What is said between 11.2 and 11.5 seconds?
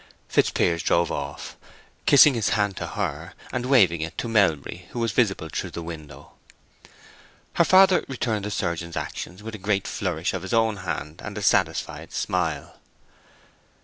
and a